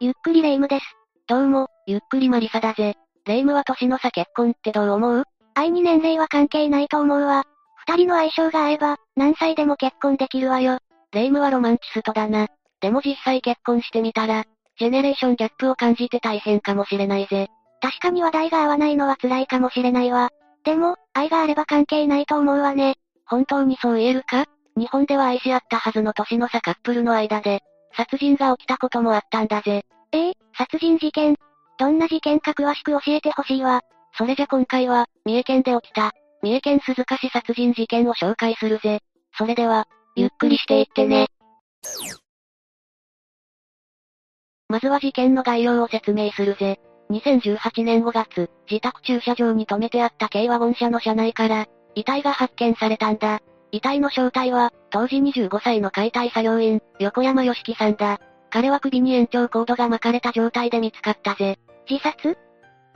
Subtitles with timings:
[0.00, 0.84] ゆっくりレ夢ムです。
[1.26, 2.94] どうも、ゆっくりマリサだぜ。
[3.26, 5.24] レ夢ムは年の差結婚ってどう思う？
[5.56, 7.42] 愛に年齢は関係ないと思うわ。
[7.88, 10.78] 二人の相性が合えば、何歳でも結婚できるわよ。
[11.10, 12.46] レ夢ムはロマンチストだな。
[12.80, 14.44] でも実際結婚してみたら、
[14.78, 17.48] ジェネレーションギャップを感じて大変かもしれないぜ。
[17.82, 20.30] 確かに話題が合わないのは辛いかもしれないわ。
[20.62, 22.94] でも、愛があれば関係ないと思うわね。
[23.26, 24.44] 本当にそう言えるか？
[24.76, 27.62] 日本では愛し合ったはずの年の差カップルの間で、
[27.98, 29.84] 殺人が起きたこともあったんだぜ。
[30.12, 31.34] ええ殺人事件？
[31.78, 33.82] どんな事件か詳しく教えてほしいわ。
[34.16, 39.00] それじゃ今回は、三重県で起きた、三重県鈴鹿市殺人事件を紹介するぜ。
[39.36, 41.26] それでは、ゆっくりしていってね。
[44.68, 46.78] まずは事件の概要を説明するぜ。
[47.10, 53.40] 2018年5月、自宅駐車場に停めてあった軽ワゴン車の車内から、遺体が発見されたんだ。
[53.70, 58.18] 遺体の正体は、当時25歳の解体作業員、横山義樹さんだ。
[58.50, 61.58] 彼は首に延長コードが巻かれた状態で見つかったぜ。
[61.88, 62.38] 自殺？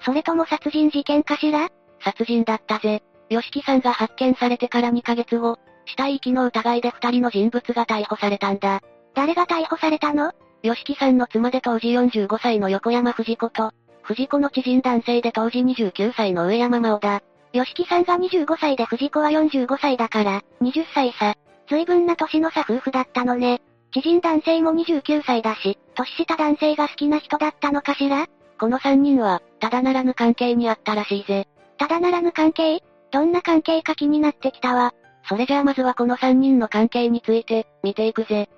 [0.01, 1.69] それとも殺人事件かしら？
[2.01, 3.03] 殺人だったぜ。
[3.29, 8.81] 吉木さんが発見されてから2ヶ月後、死体遺棄の疑いで2人の人物が逮捕されたんだ。
[9.15, 10.33] 誰が逮捕されたの？
[10.63, 17.23] 吉木さんの妻で当時45歳の横山藤子と、藤子の知人男性で当時29歳の上山真央だ。
[17.53, 21.35] 吉木さんが25歳で藤子は45歳だから、20歳差。
[21.69, 23.61] 随分な年の差夫婦だったのね。
[23.93, 28.27] 知人男性も29歳だし、年下男性が好きな人だったのかしら？
[28.59, 31.47] この3人は、ただならぬ関係にあったらしいぜ。
[31.79, 32.83] ただならぬ関係？
[33.11, 34.95] どんな関係か気になってきたわ。
[35.29, 38.49] それじゃあまずはこの3人の関係について、見ていくぜ。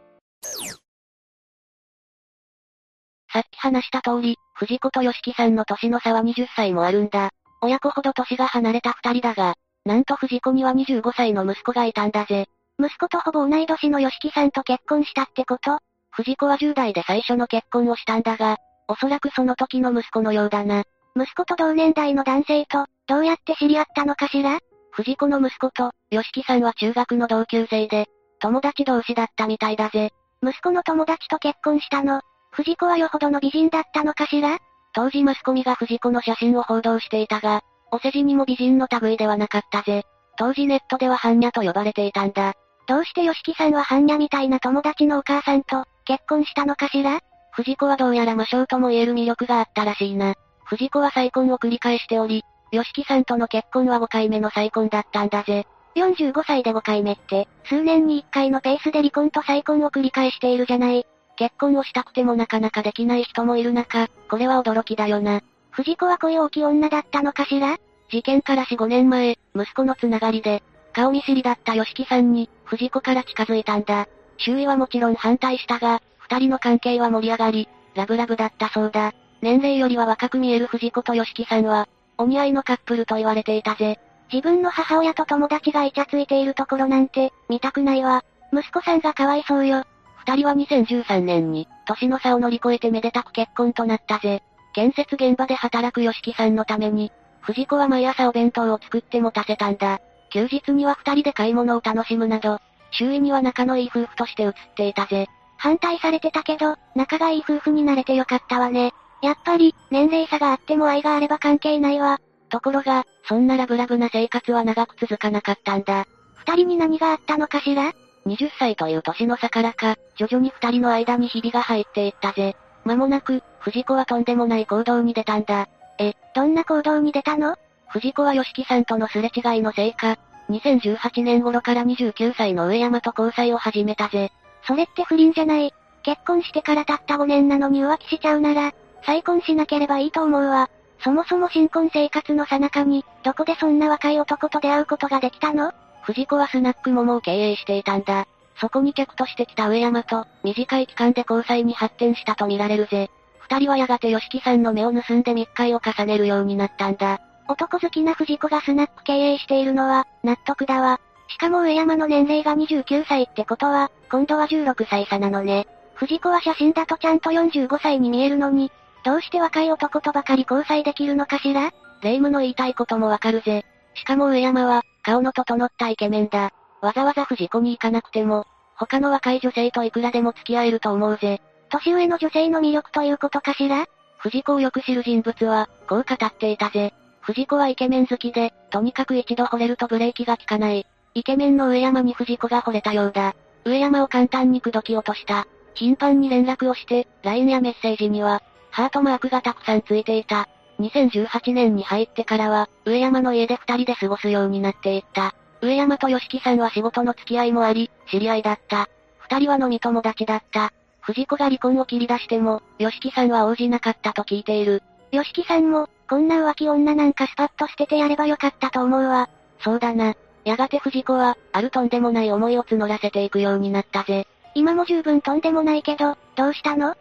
[3.32, 7.30] さっき話した通り、藤子と吉木さんの年の差は20歳もあるんだ。
[7.64, 9.54] 親子ほど年が離れた二人だが、
[9.86, 12.46] なんと藤子には25歳の息子がいたんだぜ。
[12.78, 15.78] 息子とほぼ同い年の吉木さんと結婚したってこと？
[16.10, 20.84] 藤子は10代で最初の結婚をしたんだが、おそらくその時の息子のようだな。
[21.16, 24.58] 息子と同年代の男性と、どうやって知り合ったのかしら？
[24.90, 28.08] 藤子の息子と、吉木さんは中学の同級生で、
[28.40, 30.10] 友達同士だったみたいだぜ。
[30.42, 32.20] 息子の友達と結婚したの。
[32.50, 34.58] 藤子はよほどの美人だったのかしら？
[34.94, 40.04] 当時マスコミが藤子の写真を報道していたが、お世辞にも美人の類ではなかったぜ。
[40.36, 42.54] 当時ネットでは般若と呼ばれていたんだ。
[42.86, 47.20] どうして吉木さんは般若みたいな友達のお母さんと結婚したのかしら？
[47.52, 50.34] 藤子はどうやら魔性とも言える魅力があったらしいな。
[50.64, 55.66] 藤子は再婚を繰り返しており、吉木さんとの結婚は5回目の再婚だったんだぜ。
[55.94, 61.06] 45歳で5回目って、数年に1回のペースで離婚と再婚を繰り返しているじゃない。
[61.36, 65.42] 結婚をしたくてもなかなかできない人もいる中、これは驚きだよな。
[65.70, 67.78] 藤子は声大きい女だったのかしら？
[68.10, 70.62] 事件から4、5年前、息子のつながりで、
[70.92, 74.06] 顔見知りだった吉木さんに、藤子から近づいたんだ。
[74.38, 79.12] 周囲はもちろん反対したが、二人の関係は盛り上がり、ラブラブだったそうだ。
[79.42, 83.98] 年齢よりは若く見える藤子と吉木さんは、お似合いのカップルと言われていたぜ。
[84.32, 88.24] 自分の母親と友達がイチャついているところなんて、見たくないわ。
[88.52, 89.84] 息子さんがかわいそうよ。
[90.26, 94.42] 二人は2013年に、年の差を乗り越えてめでたく結婚となったぜ。
[94.72, 100.00] 建設現場で働く吉木さんのために、藤子は毎朝お弁当を作ってもたせたんだ。
[100.30, 102.58] 休日には二人で買い物を楽しむなど、
[102.90, 105.28] 周囲には仲のいい夫婦として映っていたぜ。
[105.58, 108.92] 反対されてたけど、仲がいい夫婦になれてよかったわね。
[109.22, 112.18] やっぱり、年齢差があっても愛があれば関係ないわ。
[112.48, 116.06] ところが、そんなラブラブな生活は長く続かなかったんだ。
[116.36, 117.92] 二人に何があったのかしら？
[118.26, 122.56] 20歳という年の差からか、徐々に二人の間に日々が入っていったぜ。
[122.84, 125.68] 間もなく、藤子はとんでもない行動に出たんだ。
[125.98, 127.56] え、どんな行動に出たの？
[127.88, 130.18] 藤子は吉木さんとのすれ違いのせいか、
[130.50, 134.32] 2018年頃から29歳の上山と交際を始めたぜ。
[134.66, 135.72] それって不倫じゃない。
[136.02, 138.72] 結婚してからたった5年なのに浮気しちゃうなら、
[139.06, 140.68] 再婚しなければいいと思うわ。
[141.02, 145.72] そもそも新婚生活の最中に、どこでそんな若い男と出会うことができたの？
[146.04, 148.26] 藤子はスナック桃を経営していたんだ。
[148.60, 153.10] そこに客として来た上山と、短い期間で交際に発展したと見られるぜ。
[153.38, 157.20] 二人はやがて吉木さんの目を盗んで密会を重ねるようになったんだ。
[157.48, 161.00] 男好きな藤子がスナック経営しているのは、納得だわ。
[161.28, 165.66] しかも上山の年齢が29歳ってことは、今度は16歳差なのね。
[165.94, 168.70] 藤子は写真だとちゃんと45歳に見えるのに、
[169.04, 171.72] どうして若い男とばかり交際できるのかしら？
[172.02, 173.64] 霊夢の言いたいこともわかるぜ。
[173.94, 176.52] しかも上山は、顔の整ったイケメンだ。
[176.80, 178.46] わざわざ藤子に行かなくても、
[178.76, 181.40] 他の若い女性といくらでも付き合えると思うぜ。
[181.70, 183.86] 年上の女性の魅力ということかしら？
[184.18, 186.92] 藤子をよく知る人物は、こう語っていたぜ。
[187.20, 190.86] 藤子はイケメン好きで、とにかく一度惚れるとブレーキが効かない。
[191.14, 193.34] イケメンの上山に藤子が惚れたようだ。
[193.64, 195.46] 上山を簡単に口説き落とした。
[195.74, 200.48] 頻繁に連絡をして、LINE やメッセージには、ハートマークがたくさんついていた。
[200.80, 205.34] 2018年に入ってからは、上山の家で二人で過ごすようになっていった。
[205.60, 208.88] 上山と吉木さんは仕事の付き合いもあり、知り合いだった。
[209.18, 210.72] 二人は飲み友達だった。
[211.00, 214.82] 藤子が離婚を切り出しても、吉木さんは応じなかったと聞いている。
[215.10, 219.28] 吉木さんも、こんな浮気女なんかスパッと捨ててやればよかったと思うわ。
[219.60, 220.14] そうだな。
[220.44, 224.26] やがて藤子は、あるとんでもない思いを募らせていくようになったぜ。
[224.54, 226.94] 今も十分とんでもないけど、どうしたの？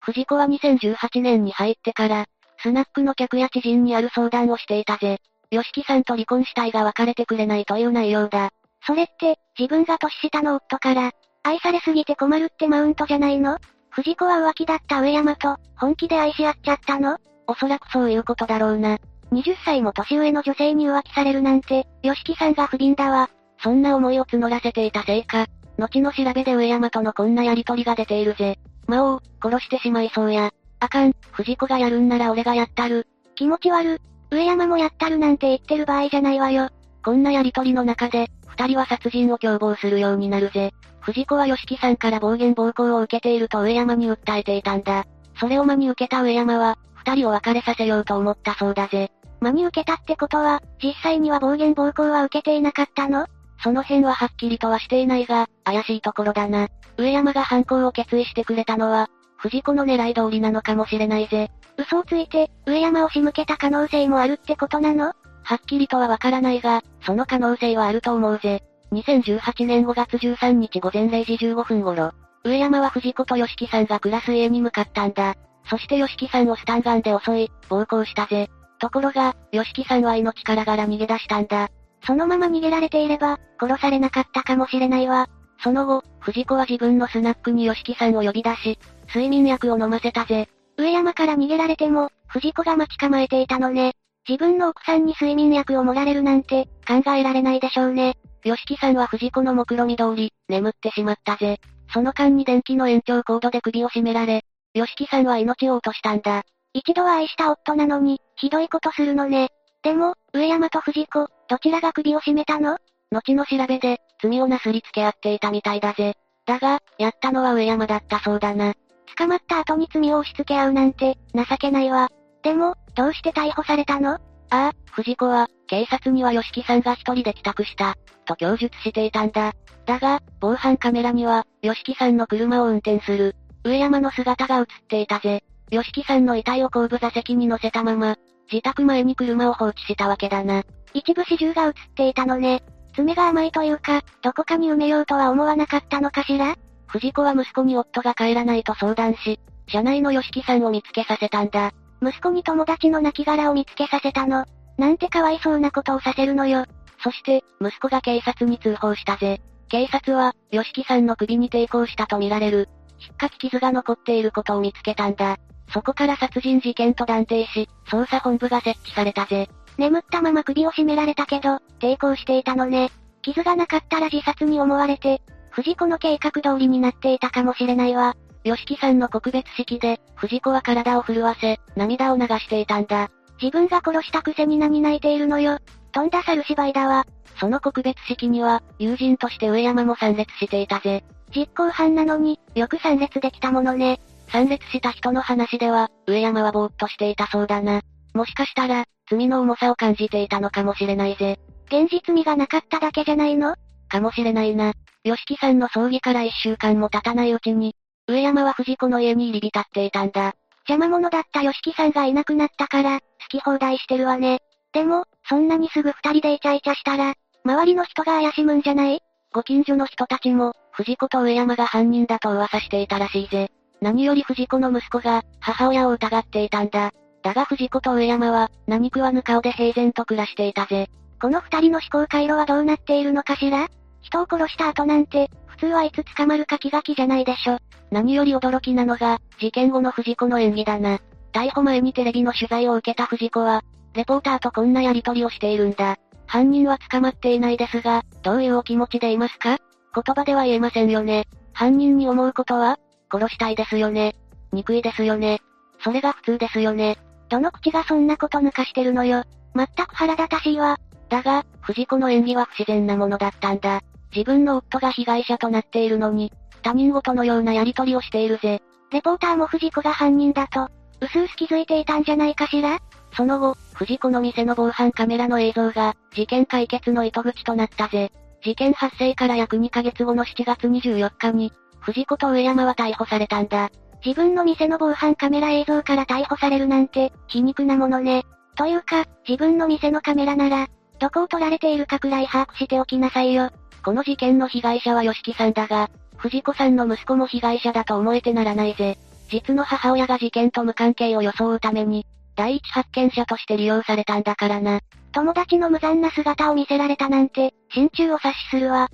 [0.00, 2.26] 藤子は2018年に入ってから、
[2.62, 5.18] スナックの客や知人にある相談をしていたぜ。
[5.50, 8.50] 吉木さんと離婚したいが別れてくれないという内容だ。
[8.86, 11.12] それって、自分が年下の夫から、
[11.42, 13.58] 愛されすぎて困るってマウントじゃないの？
[13.90, 17.18] 藤子は浮気だった上山と、本気で愛し合っちゃったの？
[17.46, 18.98] おそらくそういうことだろうな。
[19.32, 23.30] 20歳も年上の女性に浮気されるなんて、吉木さんが不憫だわ。
[23.62, 25.46] そんな思いを募らせていたせいか、
[25.78, 28.58] 後の調べで上山とのこんなやりとりが出ているぜ。
[28.90, 30.50] 魔王、殺してしまいそうや。
[30.80, 33.06] あかん、藤子がやるんなら俺がやったる。
[33.36, 34.00] 気持ち悪。
[34.30, 36.68] 上山もやったるなんて言ってる場合じゃないわよ。
[37.04, 40.72] こんなやりとりの中で、二人は殺人を共謀するようになるぜ。
[41.00, 45.06] 藤子は吉木さんから暴言暴行を受けていると上山に訴えていたんだ。
[45.38, 49.10] それを真に受けた上山は、二人を別れさせようと思ったそうだぜ。
[49.40, 53.26] 真に受けたってことは、実際には暴言暴行は受けていなかったの？
[53.62, 56.68] その辺ははっきりとはしていないが、怪しいところだな。
[56.96, 61.50] 上山が犯行を決意してくれたのは、藤子の狙い通りなのかもしれないぜ。
[61.76, 65.12] 嘘をついて、上山を仕向けた可能性もあるってことなの？
[65.42, 68.62] はっきりとはわからないが、その可能性はあると思うぜ。
[68.92, 72.12] 2018年5月13日午前0時15分頃、
[72.44, 75.36] 上山は藤子と吉木さんが暮らす家に向かったんだ。
[75.70, 78.50] そして吉木さんをスタンガンで襲い、暴行したぜ。
[78.78, 81.68] ところが、吉木さんは命からがら逃げ出したんだ。
[82.06, 85.28] そのまま逃げられていれば、殺されなかったかもしれないわ。
[85.62, 90.48] その後、藤子は自分のスナックに吉木さんを呼び出し、睡眠薬を飲ませたぜ。
[90.78, 93.92] 上山から逃げられても、藤子が待ち構えていたのね。
[94.28, 98.16] 自分の奥さんに睡眠薬を盛られるなんて、考えられないでしょうね。
[98.42, 101.58] 吉木さんは藤子の目論見通り、眠ってしまったぜ。
[101.92, 104.44] その間に電気の延長コードで首を絞められ、
[104.74, 106.44] 吉木さんは命を落としたんだ。
[106.72, 109.48] 一度は愛した夫なのに、ひどいことするのね。
[109.82, 112.76] でも、上山と藤子、どちらが首を絞めたの？
[113.10, 116.14] 後の調べで、罪をなすりつけ合っていたみたいだぜ。
[116.46, 118.74] だが、やったのは上山だったそうだな。
[119.16, 122.08] 捕まった後に罪を押し付け合うなんて、情けないわ。
[122.42, 124.12] でも、どうして逮捕されたの？
[124.12, 124.18] あ
[124.50, 129.52] あ、藤子は、警察には吉木さんが一人で帰宅した、と供述していたんだ。
[129.86, 133.34] だが、防犯カメラには、吉木さんの車を運転する、
[133.64, 135.42] 上山の姿が映っていたぜ。
[135.70, 138.16] 吉木さんの遺体を後部座席に乗せたまま、
[138.50, 140.62] 自宅前に車を放置したわけだな。
[140.92, 142.62] 一部始終が映っていたのね。
[142.94, 146.56] 爪が甘いというか、どこかに埋めようとは思わなかったのかしら？
[146.88, 149.38] 藤子は息子に夫が帰らないと相談し、
[149.68, 151.70] 車内の吉木さんを見つけさせたんだ。
[152.02, 154.44] 息子に友達の亡骸を見つけさせたの。
[154.78, 156.64] なんてかわいそうなことをさせるのよ。
[157.04, 159.40] そして、息子が警察に通報したぜ。
[159.68, 162.68] 警察は、吉木さんの首に抵抗したとみられる、
[162.98, 165.36] 引っかき傷が残っていることを見つけたんだ。
[165.72, 169.48] そこから殺人事件と断定し、捜査本部が設置されたぜ。
[169.78, 172.90] 眠ったまま首を絞められたけど、抵抗していたのね。
[173.22, 178.16] 傷がなかったら自殺に思われて、藤子の計画通りになっていたかもしれないわ。
[178.44, 183.10] 吉木さんの告別式で、藤子は体を震わせ、涙を流していたんだ。
[183.40, 185.58] 自分が殺したくせに何泣いているのよ。
[185.92, 187.06] とんだ猿芝居だわ。
[187.38, 191.04] その告別式には、友人として上山も参列していたぜ。
[191.34, 194.00] 実行犯なのに、よく参列できたものね。
[194.32, 197.80] 参列した人の話では、上山はぼーっとしていたそうだな。
[198.14, 201.38] もしかしたら、罪の重さを感じていたのかもしれないぜ。
[201.66, 203.56] 現実味がなかっただけじゃないの？
[203.88, 204.72] かもしれないな。
[205.02, 207.74] 吉木さんの葬儀から一週間も経たないうちに、
[208.06, 210.34] 上山は藤子の家に入り浸っていたんだ。
[210.68, 214.40] 邪魔者だった吉木さんがいなくなったから、好き放題してるわね。
[214.72, 219.00] でも、そんなにすぐ二人でイチャイチャしたら、周りの人が怪しむんじゃない？
[219.32, 223.50] ご近所の人たちも、藤子と上山が犯人だと噂していたらしいぜ。
[223.80, 226.92] 何より藤子の息子が、母親を疑っていたんだ。
[227.22, 230.88] だが藤子と上山は、何食わぬ顔で平然と暮らしていたぜ。
[231.20, 233.68] この二人の思考回路はどうなっているのかしら？
[234.02, 237.58] 人を殺した後なんて、普通はいつ捕まるか気が気じゃないでしょ。
[237.90, 240.98] 何より驚きなのが、事件後の藤子の演技だな。
[241.32, 243.62] 逮捕前にテレビの取材を受けた藤子は、
[243.94, 245.96] レポーターとこんなやりとりをしているんだ。
[246.26, 249.58] 犯人は捕まっていないですが、どういうお気持ちでいますか？
[249.94, 251.26] 言葉では言えませんよね。
[251.52, 252.78] 犯人に思うことは？
[253.10, 254.14] 殺したいですよね。
[254.52, 255.40] 憎いですよね。
[255.82, 256.98] それが普通ですよね。
[257.28, 259.24] どの口がそんなこと抜かしてるのよ。
[259.54, 260.78] 全く腹立たしいわ。
[261.08, 263.80] だが、藤子の演技は不自然なものだったんだ。
[264.14, 268.60] 自分の夫が被害者となっているのに、他人事のようなやり取りをしているぜ。
[268.92, 270.68] レポーターも藤子が犯人だと、
[271.00, 272.80] うすうす気づいていたんじゃないかしら？
[273.16, 278.12] その後、藤子の店の防犯カメラの映像が、事件解決の糸口となったぜ。
[278.42, 283.70] 事件発生から約2ヶ月後の7月24日に、藤子と上山は逮捕されたんだ。
[284.04, 288.24] 自分の店の防犯カメラ映像から逮捕されるなんて、皮肉なものね。
[288.56, 290.68] というか、自分の店のカメラなら、
[290.98, 293.50] どこを撮られているかくらい把握しておきなさいよ。
[293.84, 298.98] この事件の被害者は吉木さんだが、藤子さんの息子も被害者だと思えてならないぜ。
[299.30, 302.06] 実の母親が事件と無関係を装うために、
[302.36, 304.80] 第一発見者として利用されたんだからな。
[305.12, 308.88] 友達の無残な姿を見せられたなんて、心中を察しするわ。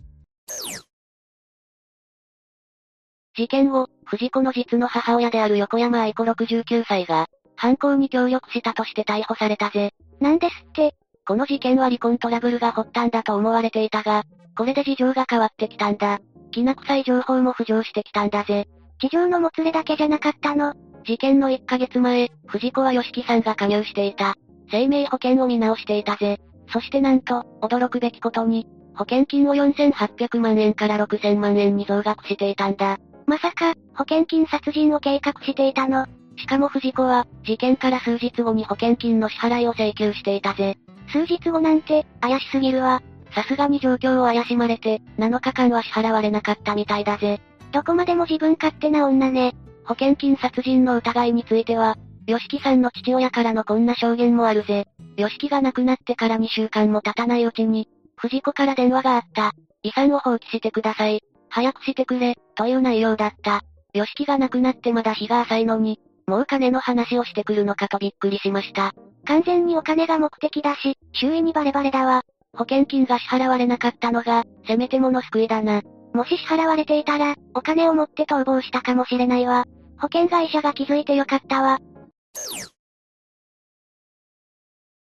[3.36, 9.92] 事件後、藤子の実の母親である横山愛子69歳が、犯行に協力したとして逮捕されたぜ。
[10.20, 10.94] なんですって。
[11.26, 14.24] この事件は離婚トラブルが発端だと思われていたが、
[14.56, 16.20] これで事情が変わってきたんだ。
[16.50, 18.66] きな臭い情報も浮上してきたんだぜ。
[19.00, 20.74] 地上のもつれだけじゃなかったの。
[21.04, 24.34] 事件の1ヶ月前、藤子は吉木さんが加入していた。
[24.70, 26.40] 生命保険を見直していたぜ。
[26.72, 32.98] そしてなんと、驚くべきことに、保険金を4800万円から6000万円に増額していたんだ。
[33.26, 36.06] まさか、保険金殺人を計画していたの。
[36.36, 40.76] しかも藤子は、事件から数日後に保険金の支払いを請求していたぜ。
[41.08, 43.02] 数日後なんて、怪しすぎるわ。
[43.34, 47.40] さすがに状況を怪しまれて、7日間は支払われなかったみたいだぜ。
[47.72, 49.54] どこまでも自分勝手な女ね。
[49.84, 54.86] 保険金殺人の疑いについては、吉木さんの父親からのこんな証言もあるぜ。
[55.16, 59.52] 吉木が亡くなってから2週間も経たないうちに、藤子から電話があった。
[59.82, 61.22] 遺産を放棄してください。
[61.56, 63.62] 早くしてくれ、という内容だった。
[63.94, 68.92] 吉木が亡くなってまだ日が浅いのに、もう金の話をしてくるのかとびっくりしました。
[69.24, 72.24] 完全にお金が目的だし、周囲にバレバレだわ。
[72.52, 75.80] 保険金が支払われなかったのが、せめてもの救いだな。
[76.12, 79.64] もし支払われていたら、お金を持って逃亡したかもしれないわ。
[79.98, 81.78] 保険会社が気づいてよかったわ。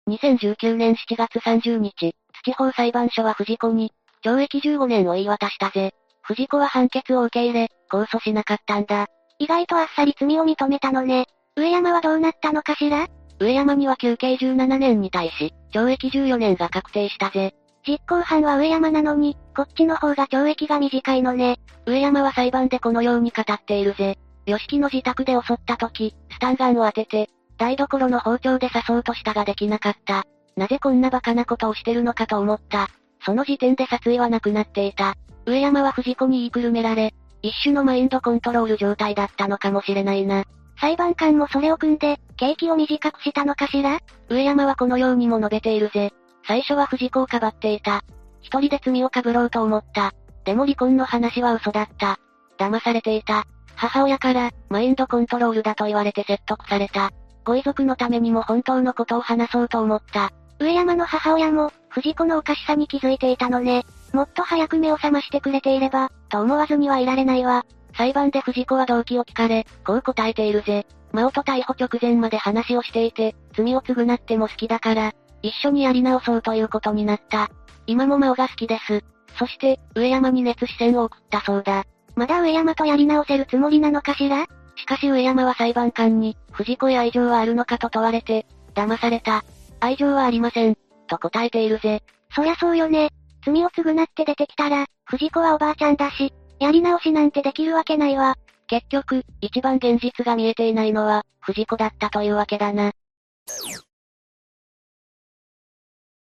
[0.08, 3.92] 2019年7月30日、土方裁判所は藤子に、
[4.24, 5.94] 懲役15年を言い渡したぜ。
[6.22, 9.06] 藤子は判決を受け入れ、控訴しなかったんだ。
[9.38, 11.26] 意外とあっさり罪を認めたのね。
[11.56, 13.08] 上山はどうなったのかしら？
[13.40, 17.54] 上山には休刑17年に対し、懲役14年が確定したぜ。
[17.86, 21.58] 実行犯は上山なのに、こっちの方が懲役が短いのね。
[21.86, 24.16] 上山は裁判でこのように語っているぜ。
[24.46, 30.24] 吉木の自宅で襲った時、スタンガンを当てて、台所の包丁で刺そうとしたができなかった。
[30.56, 32.88] なぜこんな馬鹿なことをしてるのかと思った。
[33.24, 35.14] その時点で殺意はなくなっていた。
[35.46, 40.44] 上山は藤子に言いくるめられ、一種のマインドコントロール状態だったのかもしれないな。
[40.80, 44.00] 裁判官もそれを組んで、刑期を短くしたのかしら？
[44.28, 46.12] 上山はこのようにも述べているぜ。
[46.46, 48.02] 最初は藤子をかばっていた。
[48.40, 50.12] 一人で罪をかぶろうと思った。
[50.44, 52.18] でも離婚の話は嘘だった。
[52.58, 53.44] 騙されていた。
[53.74, 57.10] 母親から、マインドコントロールだと言われて説得された。
[57.44, 60.32] ご遺族のためにも本当のことを話そうと思った。
[60.58, 63.84] 上山の母親も、藤子のおかしさに気づいていたのね。
[64.12, 67.64] もっと早く目を覚ましてくれていれば、と思わずにはいられないわ。
[67.96, 70.86] 裁判で藤子は動機を聞かれ、こう答えているぜ。
[71.12, 77.50] 真央と逮捕直前まで話をしていて、罪を償っても好きだから、一緒にやり直そうということになった。
[77.86, 79.04] 今も真央が好きです。
[79.38, 81.84] そして、上山に熱視線を送ったそうだ。
[82.14, 84.46] まだ上山とやり直せるつもりなのかしら？
[84.76, 89.44] しかし上山は裁判官に、藤子へ愛情はあるのかと問われて、騙された。
[89.80, 90.76] 愛情はありません。
[91.08, 92.02] と答えているぜ。
[92.34, 93.10] そりゃそうよね。
[93.44, 98.36] 罪を償って出てきたら、藤子はおばあちゃんだし、やり直しなんてできるわけないわ。
[98.68, 102.92] 結局、一番現実が見えていないのは、藤子だったというわけだな。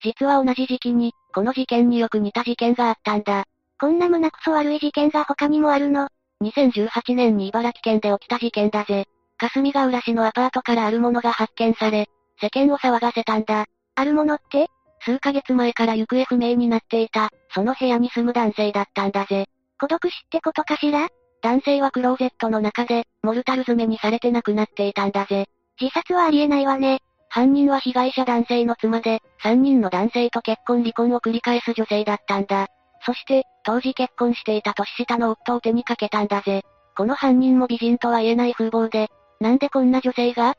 [0.01, 3.45] 実は同じ時期に、この事件によく似た事件があったんだ。
[3.79, 6.09] こんな胸くそ悪い事件が他にもあるの。
[6.41, 9.05] 2018年に茨城県で起きた事件だぜ。
[9.37, 12.07] 霞ヶ浦市のアパートからあるものが発見され、
[12.41, 13.65] 世間を騒がせたんだ。
[13.95, 14.69] あるものって？
[15.01, 19.45] 数ヶ月前から行方不明になっていた、その部屋に住む男性だったんだぜ。
[19.79, 21.07] 孤独死ってことかしら？
[21.41, 25.45] 男性はクローゼットの中で、モルタル詰めにされて亡くなっていたんだぜ。
[25.79, 26.99] 自殺はありえないわね。
[27.29, 32.67] 犯人は被害者男性の妻で、3人の男性と結婚離婚を繰り返す女性だったんだ。
[33.05, 36.63] そして、当時結婚していた年下の夫を手にかけたんだぜ。
[36.97, 39.07] この犯人も美人とは言えない風貌で、
[39.39, 40.55] なんでこんな女性が？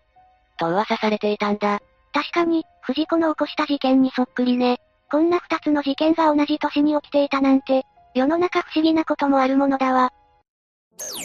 [0.59, 1.81] と噂されていたんだ。
[2.13, 4.79] 確かに、藤子の起こした事件にそっくりね。
[5.11, 10.11] こんな二つの事件が同じ年に起きていたなんて、世の中不思議なこともあるものだわ。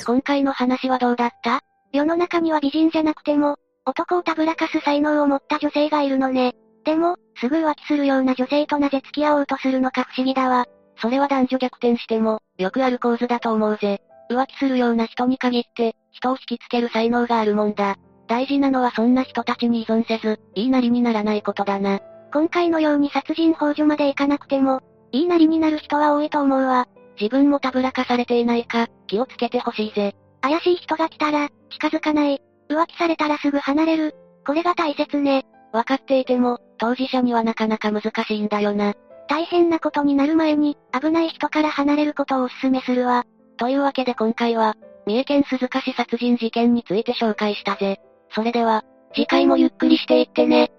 [0.05, 1.61] 今回の話はどうだった？
[1.91, 6.53] 世の中には美人じゃなくても、男をたぶらかす才能を持った女性がいるのね。
[6.83, 10.65] でも、すぐ浮気するような女性となぜ付き合おうとするのか不思議だわ。
[10.97, 14.01] それは男女逆転しても、よくある構図だと思うぜ。
[14.29, 17.97] 浮気するような人に限って、人を引きつける才能があるもんだ。
[18.27, 21.99] 大事なのはそんな人たちに依存せず、言いなりにならないことだな。
[22.33, 26.87] 今回のように殺人幇助までいかなくても、言いなりになる人は多いと思うわ。
[27.19, 30.15] 自分もたぶらかされていないか、気をつけてほしいぜ。
[30.41, 32.41] 怪しい人が来たら、近づかない。
[32.69, 34.15] 浮気されたらすぐ離れる。
[34.45, 35.45] これが大切ね。
[35.71, 38.93] わかっていても、当事者にはなかなか難しいんだよな。
[39.27, 43.25] 大変なことになる前に、危ない人から離れることをお勧めするわ。
[43.57, 47.99] というわけで今回は、三重県鈴鹿市殺人事件について紹介したぜ。
[48.35, 50.69] それでは、次回もゆっくりしていってね。